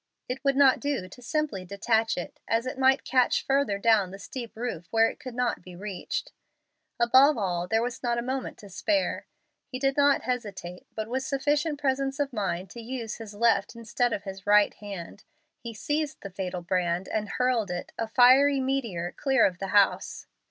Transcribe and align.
It 0.27 0.43
would 0.43 0.55
not 0.55 0.79
do 0.79 1.07
to 1.07 1.21
simply 1.21 1.63
detach 1.63 2.17
it, 2.17 2.39
as 2.47 2.65
it 2.65 2.79
might 2.79 3.03
catch 3.03 3.45
further 3.45 3.77
down 3.77 4.09
the 4.09 4.17
steep 4.17 4.57
roof 4.57 4.87
where 4.89 5.07
it 5.11 5.19
could 5.19 5.35
not 5.35 5.61
be 5.61 5.75
reached. 5.75 6.31
Above 6.99 7.37
all, 7.37 7.67
there 7.67 7.83
was 7.83 8.01
not 8.01 8.17
a 8.17 8.23
moment 8.23 8.57
to 8.57 8.69
spare. 8.69 9.27
He 9.67 9.77
did 9.77 9.95
not 9.95 10.23
hesitate, 10.23 10.87
but 10.95 11.07
with 11.07 11.21
sufficient 11.21 11.79
presence 11.79 12.19
of 12.19 12.33
mind 12.33 12.71
to 12.71 12.81
use 12.81 13.17
his 13.17 13.35
left 13.35 13.75
instead 13.75 14.11
of 14.11 14.23
his 14.23 14.47
right 14.47 14.73
hand, 14.73 15.23
he 15.59 15.71
seized 15.71 16.21
the 16.21 16.31
fatal 16.31 16.63
brand 16.63 17.07
and 17.07 17.29
hurled 17.29 17.69
it, 17.69 17.91
a 17.99 18.07
fiery 18.07 18.59
meteor, 18.59 19.13
clear 19.15 19.45
of 19.45 19.59
the 19.59 19.67
house. 19.67 20.25